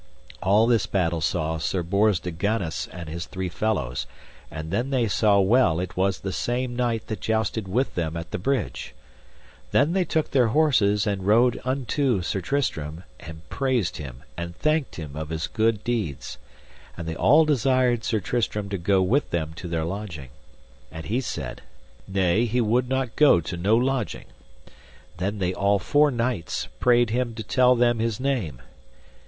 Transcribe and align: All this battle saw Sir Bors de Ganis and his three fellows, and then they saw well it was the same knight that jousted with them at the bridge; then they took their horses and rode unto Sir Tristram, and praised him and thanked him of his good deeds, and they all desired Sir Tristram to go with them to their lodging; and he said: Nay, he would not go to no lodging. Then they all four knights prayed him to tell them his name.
All 0.41 0.65
this 0.65 0.87
battle 0.87 1.21
saw 1.21 1.59
Sir 1.59 1.83
Bors 1.83 2.19
de 2.19 2.31
Ganis 2.31 2.87
and 2.91 3.07
his 3.07 3.27
three 3.27 3.49
fellows, 3.49 4.07
and 4.49 4.71
then 4.71 4.89
they 4.89 5.07
saw 5.07 5.39
well 5.39 5.79
it 5.79 5.95
was 5.95 6.21
the 6.21 6.33
same 6.33 6.75
knight 6.75 7.05
that 7.05 7.19
jousted 7.21 7.67
with 7.67 7.93
them 7.93 8.17
at 8.17 8.31
the 8.31 8.39
bridge; 8.39 8.95
then 9.69 9.93
they 9.93 10.03
took 10.03 10.31
their 10.31 10.47
horses 10.47 11.05
and 11.05 11.27
rode 11.27 11.61
unto 11.63 12.23
Sir 12.23 12.41
Tristram, 12.41 13.03
and 13.19 13.47
praised 13.49 13.97
him 13.97 14.23
and 14.35 14.55
thanked 14.55 14.95
him 14.95 15.15
of 15.15 15.29
his 15.29 15.45
good 15.45 15.83
deeds, 15.83 16.39
and 16.97 17.07
they 17.07 17.15
all 17.15 17.45
desired 17.45 18.03
Sir 18.03 18.19
Tristram 18.19 18.69
to 18.69 18.79
go 18.79 19.03
with 19.03 19.29
them 19.29 19.53
to 19.57 19.67
their 19.67 19.85
lodging; 19.85 20.29
and 20.91 21.05
he 21.05 21.21
said: 21.21 21.61
Nay, 22.07 22.45
he 22.45 22.59
would 22.59 22.89
not 22.89 23.15
go 23.15 23.39
to 23.39 23.55
no 23.55 23.77
lodging. 23.77 24.25
Then 25.17 25.37
they 25.37 25.53
all 25.53 25.77
four 25.77 26.09
knights 26.09 26.69
prayed 26.79 27.11
him 27.11 27.35
to 27.35 27.43
tell 27.43 27.75
them 27.75 27.99
his 27.99 28.19
name. 28.19 28.63